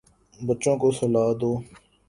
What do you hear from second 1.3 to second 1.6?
دو